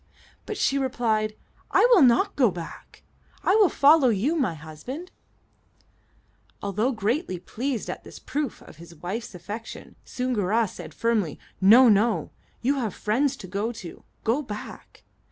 [0.47, 1.35] But she replied,
[1.69, 3.03] "I will not go back;
[3.43, 5.11] I will follow you, my husband."
[6.59, 12.31] Although greatly pleased at this proof of his wife's affection, Soongoora said firmly: "No, no;
[12.63, 14.03] you have friends to go to.
[14.23, 15.03] Go back."